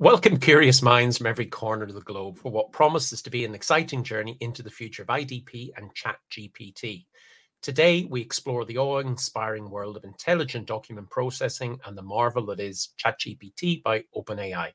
[0.00, 3.52] Welcome, curious minds from every corner of the globe, for what promises to be an
[3.52, 7.06] exciting journey into the future of IDP and ChatGPT.
[7.62, 12.60] Today, we explore the awe inspiring world of intelligent document processing and the marvel that
[12.60, 14.70] is ChatGPT by OpenAI.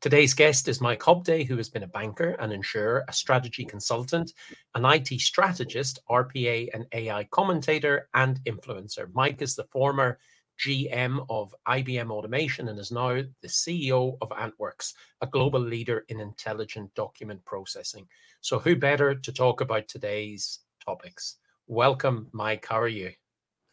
[0.00, 4.32] Today's guest is Mike Hobday, who has been a banker, an insurer, a strategy consultant,
[4.76, 9.08] an IT strategist, RPA and AI commentator, and influencer.
[9.14, 10.20] Mike is the former
[10.60, 14.92] GM of IBM Automation and is now the CEO of Antworks,
[15.22, 18.06] a global leader in intelligent document processing.
[18.42, 21.36] So, who better to talk about today's topics?
[21.66, 22.66] Welcome, Mike.
[22.68, 23.10] How are you?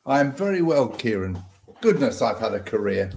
[0.06, 1.38] I'm very well, Kieran.
[1.82, 3.12] Goodness, I've had a career.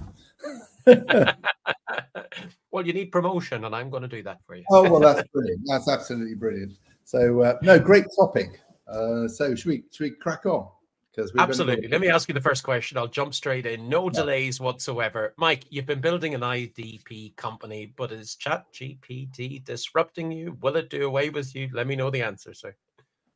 [0.85, 4.65] well, you need promotion, and I'm going to do that for you.
[4.69, 5.61] oh, well, that's brilliant.
[5.65, 6.73] That's absolutely brilliant.
[7.05, 8.59] So, uh, no, great topic.
[8.85, 10.67] Uh, so, should we should we crack on?
[11.13, 11.87] Because absolutely.
[11.87, 12.97] Let me ask you the first question.
[12.97, 13.89] I'll jump straight in.
[13.89, 14.11] No yeah.
[14.11, 15.33] delays whatsoever.
[15.37, 20.57] Mike, you've been building an IDP company, but is ChatGPT disrupting you?
[20.61, 21.69] Will it do away with you?
[21.73, 22.75] Let me know the answer, sir.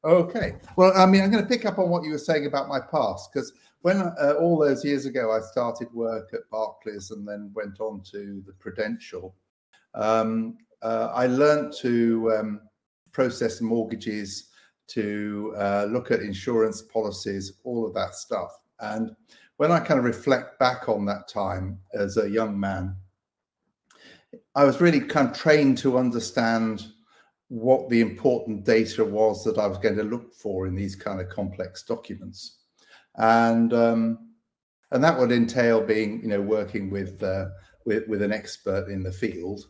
[0.05, 0.55] Okay.
[0.77, 2.79] Well, I mean, I'm going to pick up on what you were saying about my
[2.79, 7.51] past because when uh, all those years ago I started work at Barclays and then
[7.53, 9.35] went on to the Prudential,
[9.95, 12.61] um, uh, I learned to um,
[13.11, 14.49] process mortgages
[14.87, 18.51] to uh, look at insurance policies, all of that stuff.
[18.79, 19.15] And
[19.57, 22.95] when I kind of reflect back on that time as a young man,
[24.55, 26.85] I was really kind of trained to understand
[27.47, 31.21] what the important data was that I was going to look for in these kind
[31.21, 32.59] of complex documents,
[33.15, 34.29] and um,
[34.91, 37.45] and that would entail being, you know, working with uh,
[37.85, 39.61] with, with an expert in the field,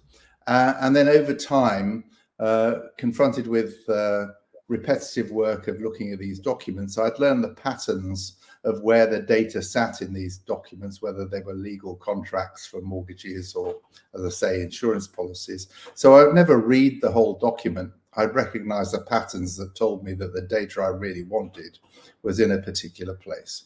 [0.47, 2.05] uh, and then over time,
[2.39, 4.27] uh, confronted with uh,
[4.67, 9.61] repetitive work of looking at these documents, I'd learned the patterns of where the data
[9.61, 13.75] sat in these documents, whether they were legal contracts for mortgages or,
[14.15, 15.67] as I say, insurance policies.
[15.93, 17.91] So I'd never read the whole document.
[18.17, 21.77] I'd recognize the patterns that told me that the data I really wanted
[22.23, 23.65] was in a particular place.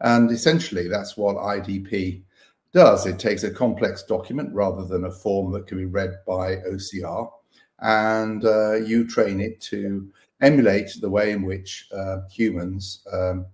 [0.00, 2.22] And essentially, that's what IDP
[2.74, 3.06] does.
[3.06, 7.30] It takes a complex document rather than a form that can be read by OCR,
[7.80, 10.10] and uh, you train it to
[10.44, 13.46] emulate the way in which uh, humans um,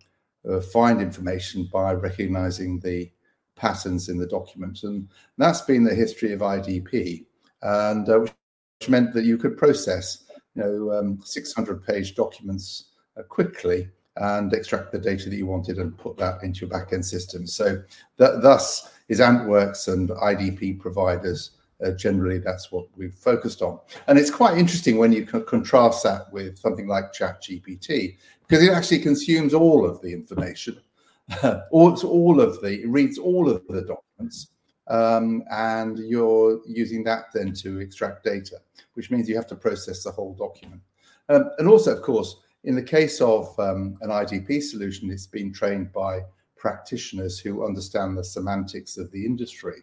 [0.51, 3.11] uh, find information by recognizing the
[3.55, 4.83] patterns in the document.
[4.83, 5.09] And
[5.39, 7.25] that's been the history of IDP,
[7.63, 10.25] and uh, which meant that you could process,
[10.55, 15.79] you know, um, 600 page documents uh, quickly and extract the data that you wanted
[15.79, 17.47] and put that into your backend system.
[17.47, 17.83] So
[18.17, 21.53] that thus is Antworks and IDP providers
[21.85, 23.79] uh, generally that's what we've focused on.
[24.07, 29.01] And it's quite interesting when you contrast that with something like ChatGPT, because it actually
[29.01, 30.81] consumes all of the information,
[31.71, 34.49] all, all of the, it reads all of the documents,
[34.89, 38.57] um, and you're using that then to extract data,
[38.95, 40.81] which means you have to process the whole document.
[41.29, 45.53] Um, and also, of course, in the case of um, an IDP solution, it's been
[45.53, 46.25] trained by
[46.57, 49.83] practitioners who understand the semantics of the industry.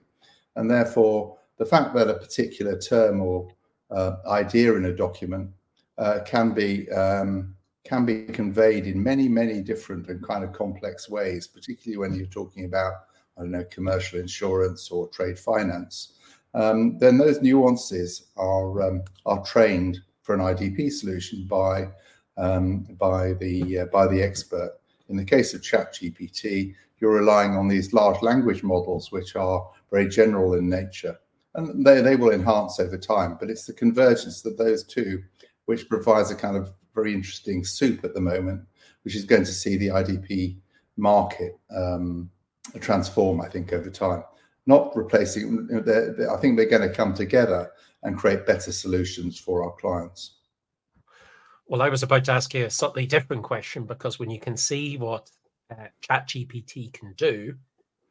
[0.56, 3.47] And therefore, the fact that a particular term or
[3.91, 5.50] uh, idea in a document
[5.97, 11.09] uh, can be um, can be conveyed in many many different and kind of complex
[11.09, 12.94] ways, particularly when you're talking about
[13.38, 16.13] I don't know commercial insurance or trade finance.
[16.53, 21.90] Um, then those nuances are um, are trained for an IDP solution by
[22.38, 24.73] um, by the uh, by the expert.
[25.09, 30.09] In the case of ChatGPT, you're relying on these large language models, which are very
[30.09, 31.17] general in nature
[31.56, 33.38] and they, they will enhance over time.
[33.40, 35.24] But it's the convergence of those two
[35.66, 38.62] which provides a kind of very interesting soup at the moment,
[39.03, 40.58] which is going to see the IDP
[40.96, 42.30] market um,
[42.80, 44.24] transform, I think, over time.
[44.66, 47.72] Not replacing, they're, they're, I think they're going to come together
[48.03, 50.38] and create better solutions for our clients.
[51.68, 54.56] Well, I was about to ask you a slightly different question because when you can
[54.56, 55.29] see what
[55.69, 57.56] uh, ChatGPT can do,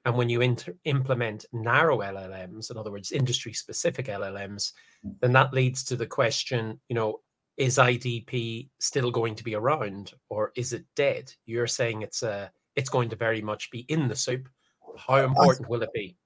[0.06, 4.72] and when you inter- implement narrow LLMs, in other words, industry specific LLMs,
[5.02, 5.10] hmm.
[5.20, 7.20] then that leads to the question, you know,
[7.56, 11.32] is IDP still going to be around or is it dead?
[11.44, 14.48] You're saying it's a it's going to very much be in the soup.
[14.96, 16.16] How important will it be?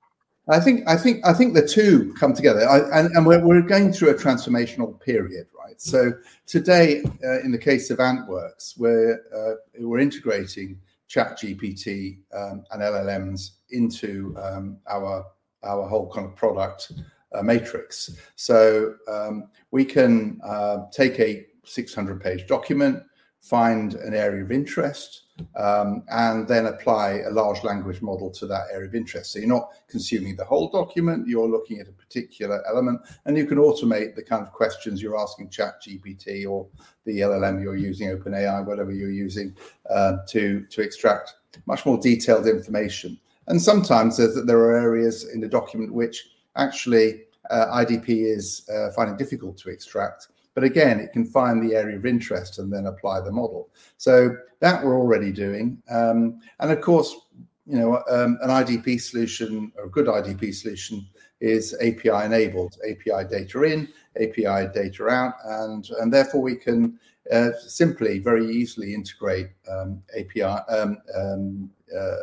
[0.48, 3.62] I think I think I think the two come together, I, and, and we're, we're
[3.62, 5.80] going through a transformational period, right?
[5.80, 6.12] So
[6.46, 10.80] today, uh, in the case of Antworks, we're uh, we're integrating
[11.10, 15.26] ChatGPT um, and LLMs into um, our
[15.62, 16.92] our whole kind of product
[17.34, 18.16] uh, matrix.
[18.36, 23.02] So um, we can uh, take a 600 page document,
[23.40, 25.24] find an area of interest,
[25.56, 29.32] um, and then apply a large language model to that area of interest.
[29.32, 33.46] So you're not consuming the whole document, you're looking at a particular element, and you
[33.46, 36.66] can automate the kind of questions you're asking Chat GPT or
[37.04, 39.56] the LLM you're using, OpenAI, whatever you're using,
[39.88, 41.34] uh, to, to extract
[41.66, 43.18] much more detailed information.
[43.48, 49.16] And sometimes there are areas in the document which actually uh, IDP is uh, finding
[49.16, 50.28] difficult to extract.
[50.60, 53.70] But again, it can find the area of interest and then apply the model.
[53.96, 55.82] So that we're already doing.
[55.90, 57.16] Um, and of course,
[57.64, 61.06] you know, um, an IDP solution or a good IDP solution
[61.40, 67.00] is API enabled, API data in, API data out, and and therefore we can
[67.32, 72.16] uh, simply very easily integrate um, API um, um, uh,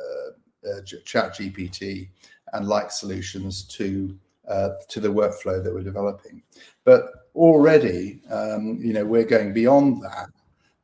[0.69, 2.09] uh, Chat GPT
[2.53, 4.15] and like solutions to
[4.47, 6.43] uh, to the workflow that we're developing.
[6.83, 10.27] But already, um, you know, we're going beyond that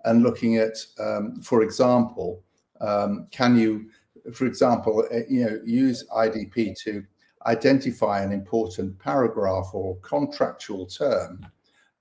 [0.05, 2.43] and looking at, um, for example,
[2.79, 3.89] um, can you,
[4.33, 7.03] for example, uh, you know, use IDP to
[7.45, 11.45] identify an important paragraph or contractual term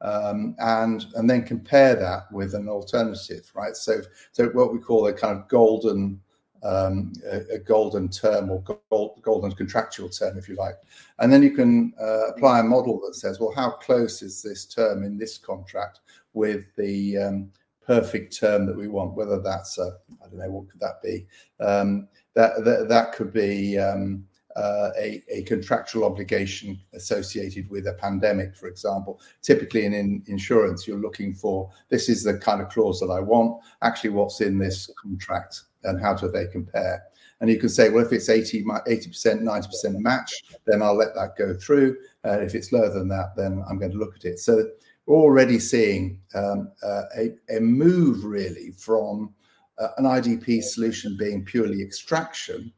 [0.03, 3.77] um, and and then compare that with an alternative, right?
[3.77, 4.03] So
[4.33, 6.21] so what we call a kind of golden
[6.63, 10.77] um, a, a, golden term or gold, golden contractual term, if you like.
[11.19, 14.65] And then you can uh, apply a model that says, well, how close is this
[14.67, 16.01] term in this contract
[16.35, 17.51] with the um,
[17.85, 19.15] perfect term that we want?
[19.15, 21.27] Whether that's a, I don't know, what could that be?
[21.61, 24.25] Um, that, that, that could be um,
[24.55, 29.21] uh, a, a, contractual obligation associated with a pandemic, for example.
[29.41, 33.21] Typically, in, in, insurance, you're looking for this is the kind of clause that I
[33.21, 33.63] want.
[33.83, 37.03] Actually, what's in this contract and how do they compare?
[37.41, 40.33] And you can say, well, if it's 80, 80%, 90% match,
[40.65, 41.97] then I'll let that go through.
[42.25, 44.39] Uh, if it's lower than that, then I'm going to look at it.
[44.39, 44.65] So
[45.07, 49.35] we're already seeing um, uh, a, a, move really from
[49.79, 52.73] uh, an IDP solution being purely extraction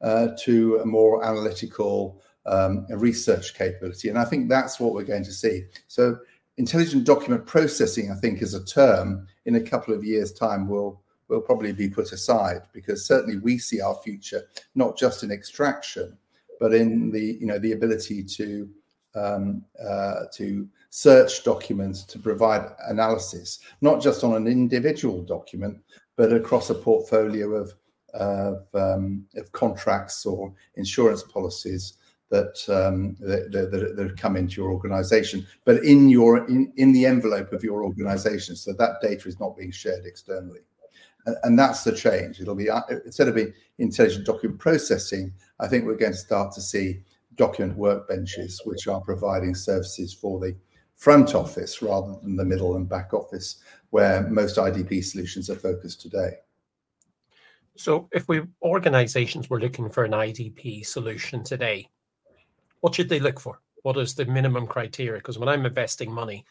[0.00, 4.08] uh, to a more analytical um, research capability.
[4.08, 5.64] And I think that's what we're going to see.
[5.88, 6.18] So
[6.56, 11.02] intelligent document processing, I think, is a term in a couple of years' time will
[11.28, 14.42] will probably be put aside because certainly we see our future
[14.74, 16.16] not just in extraction,
[16.58, 18.68] but in the you know the ability to
[19.14, 25.78] um, uh, to search documents to provide analysis, not just on an individual document,
[26.16, 27.72] but across a portfolio of
[28.14, 31.98] of, um, of contracts or insurance policies
[32.30, 37.06] that, um, that, that, that, come into your organization, but in your in, in the
[37.06, 40.60] envelope of your organization, so that data is not being shared externally
[41.42, 42.40] and that's the change.
[42.40, 46.52] It'll be uh, instead of being intelligent document processing, I think we're going to start
[46.54, 47.00] to see
[47.36, 50.56] document workbenches, which are providing services for the
[50.94, 56.00] front office rather than the middle and back office, where most IDP solutions are focused
[56.00, 56.32] today.
[57.76, 61.88] So, if we organizations were looking for an IDP solution today,
[62.80, 63.60] what should they look for?
[63.82, 65.20] What is the minimum criteria?
[65.20, 66.44] Because when I'm investing money,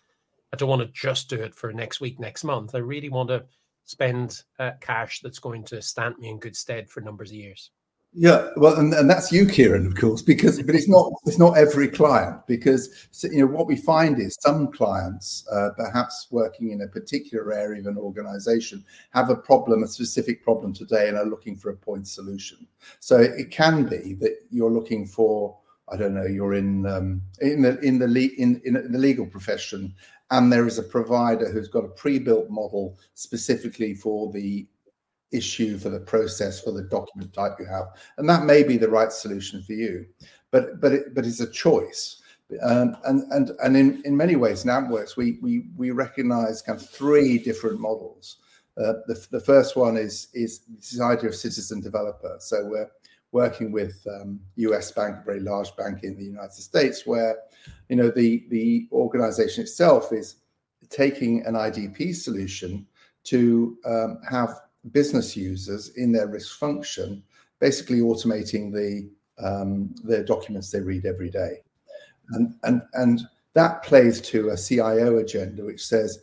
[0.54, 2.74] I don't want to just do it for next week, next month.
[2.74, 3.44] I really want to
[3.88, 7.72] spend uh, cash that's going to stand me in good stead for numbers of years.
[8.14, 11.58] Yeah, well, and, and that's you, Kieran, of course, because but it's not it's not
[11.58, 12.90] every client because
[13.24, 17.82] you know what we find is some clients, uh, perhaps working in a particular area
[17.82, 21.76] of an organisation, have a problem, a specific problem today, and are looking for a
[21.76, 22.66] point solution.
[23.00, 25.58] So it can be that you're looking for
[25.90, 29.26] I don't know, you're in um, in the in the le- in, in the legal
[29.26, 29.94] profession
[30.32, 34.68] and there is a provider who's got a pre-built model specifically for the
[35.32, 37.88] issue for the process for the document type you have.
[38.18, 40.06] And that may be the right solution for you.
[40.52, 42.22] But but it, but it's a choice.
[42.62, 46.80] Um, and and and in, in many ways in AntWorks we we we recognize kind
[46.80, 48.38] of three different models.
[48.78, 52.38] Uh, the, the first one is is this idea of citizen developer.
[52.40, 52.90] So we're
[53.32, 57.38] working with um, US Bank, a very large bank in the United States, where
[57.90, 60.38] you know the the organization itself is
[60.90, 62.86] taking an IDP solution
[63.26, 64.50] to um, have
[64.92, 67.22] business users in their risk function,
[67.60, 69.10] basically automating the
[69.46, 71.62] um, the documents they read every day,
[72.32, 76.20] and and and that plays to a CIO agenda which says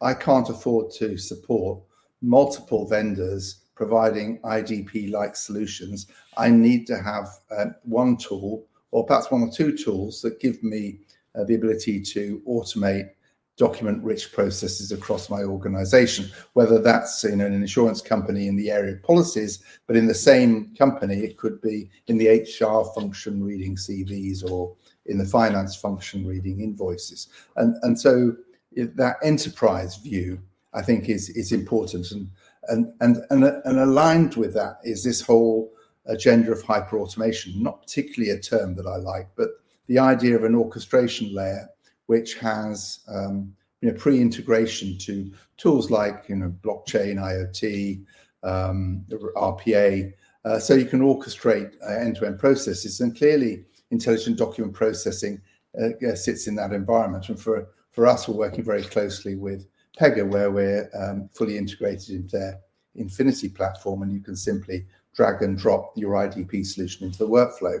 [0.00, 1.80] I can't afford to support
[2.22, 9.30] multiple vendors providing IDP like solutions, I need to have uh, one tool or perhaps
[9.30, 10.98] one or two tools that give me
[11.36, 13.10] uh, the ability to automate
[13.56, 18.94] document rich processes across my organization, whether that's in an insurance company in the area
[18.94, 23.76] of policies, but in the same company, it could be in the HR function reading
[23.76, 24.74] CVs or
[25.06, 27.28] in the finance function reading invoices.
[27.56, 28.36] And, and so
[28.72, 30.40] that enterprise view,
[30.74, 32.10] I think, is, is important.
[32.10, 32.28] And
[32.64, 35.72] and, and, and, and aligned with that is this whole
[36.06, 39.48] agenda of hyper automation, not particularly a term that I like, but
[39.86, 41.68] the idea of an orchestration layer
[42.06, 48.04] which has um, you know pre-integration to tools like you know blockchain, IoT,
[48.42, 49.04] um,
[49.36, 50.12] RPA,
[50.44, 53.00] uh, so you can orchestrate uh, end-to-end processes.
[53.00, 55.40] And clearly, intelligent document processing
[55.80, 57.28] uh, sits in that environment.
[57.28, 59.66] And for for us, we're working very closely with
[59.98, 62.60] Pega, where we're um, fully integrated into their
[62.94, 67.78] Infinity platform, and you can simply drag and drop your IDP solution into the workflow.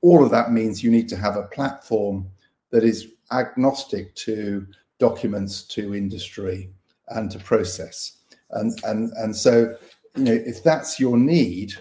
[0.00, 2.26] All of that means you need to have a platform
[2.70, 4.66] that is agnostic to
[4.98, 6.70] documents, to industry,
[7.08, 8.18] and to process.
[8.50, 9.76] And and and so,
[10.16, 11.74] you know, if that's your need,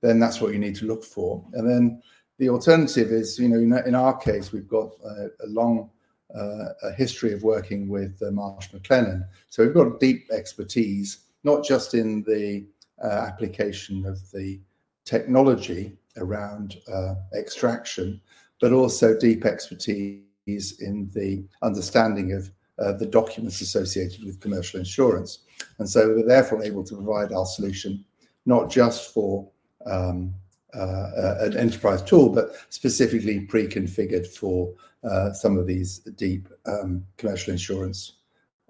[0.00, 1.44] then that's what you need to look for.
[1.54, 2.02] And then
[2.38, 5.90] the alternative is, you know, in, our case, we've got a, a long
[6.34, 9.26] uh, a history of working with uh, Marsh McLennan.
[9.48, 12.66] So we've got deep expertise, not just in the
[13.02, 14.60] uh, application of the
[15.04, 18.20] technology around uh, extraction,
[18.60, 25.40] but also deep expertise in the understanding of uh, the documents associated with commercial insurance.
[25.78, 28.04] And so we're therefore able to provide our solution
[28.46, 29.48] not just for
[29.86, 30.34] um,
[30.76, 34.72] an enterprise tool, but specifically pre-configured for
[35.04, 38.14] uh, some of these deep um, commercial insurance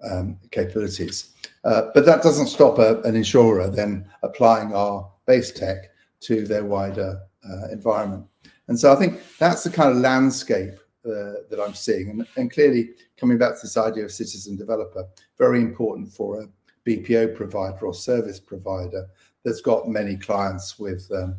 [0.02, 1.34] um, capabilities.
[1.64, 7.20] Uh, but that doesn't stop an insurer then applying our base tech to their wider
[7.48, 8.24] uh, environment.
[8.68, 12.10] And so I think that's the kind of landscape uh, that I'm seeing.
[12.10, 15.06] And, and, clearly, coming back to this idea of citizen developer,
[15.38, 16.48] very important for a
[16.84, 19.06] BPO provider or service provider
[19.44, 21.36] that's got many clients with um,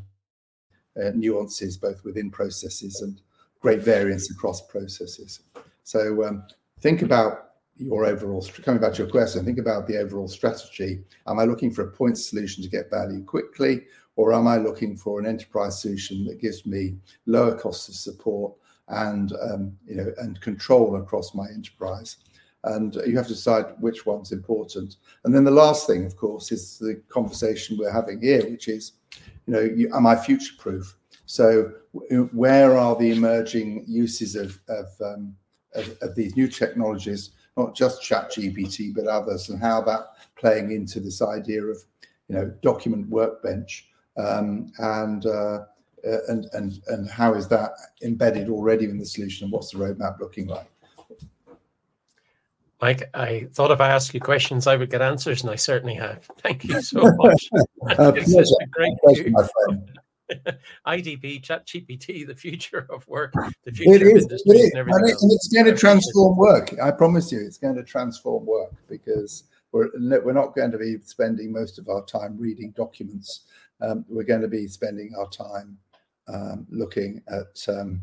[1.02, 3.22] uh, nuances both within processes and
[3.60, 5.42] great variance across processes.
[5.84, 6.44] So um,
[6.82, 11.04] think about your overall coming back to your question think about the overall strategy.
[11.28, 13.86] Am i looking for a point solution to get value quickly
[14.16, 18.54] or am i looking for an enterprise solution that gives me lower costs of support
[18.90, 22.18] and um, you know and control across my enterprise?
[22.64, 24.96] And you have to decide which one's important.
[25.24, 28.94] And then the last thing of course is the conversation we're having here which is
[29.48, 30.96] you know, you, am I future proof?
[31.26, 31.74] So,
[32.32, 35.36] where are the emerging uses of of, um,
[35.74, 40.72] of, of these new technologies, not just Chat ChatGPT but others, and how that playing
[40.72, 41.78] into this idea of
[42.28, 45.60] you know document workbench um, and uh,
[46.28, 47.72] and and and how is that
[48.04, 50.70] embedded already in the solution, and what's the roadmap looking like?
[52.80, 55.96] Mike, I thought if I asked you questions, I would get answers, and I certainly
[55.96, 56.30] have.
[56.40, 57.50] Thank you so much.
[57.92, 58.56] uh, pleasure.
[58.72, 60.00] Great pleasure, my friend.
[60.88, 64.72] IDP, ChatGPT, the future of work, the future it is, of industry, it is.
[64.74, 66.74] And, and, it's going to transform work.
[66.82, 70.98] I promise you, it's going to transform work because we're we're not going to be
[71.04, 73.46] spending most of our time reading documents.
[73.82, 75.78] Um, we're going to be spending our time
[76.28, 78.02] um, looking at um,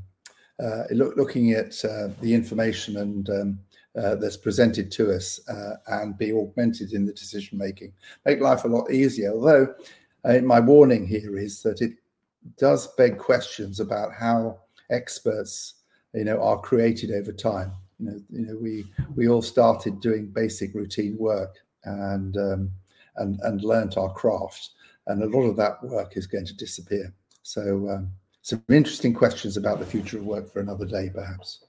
[0.62, 3.58] uh, look, looking at uh, the information and um,
[3.96, 7.92] uh, that's presented to us uh, and be augmented in the decision making.
[8.24, 9.32] Make life a lot easier.
[9.32, 9.74] Although
[10.24, 11.92] uh, my warning here is that it
[12.56, 14.58] does beg questions about how
[14.90, 15.74] experts,
[16.12, 17.72] you know, are created over time.
[17.98, 18.84] You know, you know, we
[19.14, 22.70] we all started doing basic routine work and um,
[23.16, 24.70] and and learnt our craft,
[25.06, 27.14] and a lot of that work is going to disappear.
[27.42, 28.10] So, um,
[28.42, 31.64] some interesting questions about the future of work for another day, perhaps.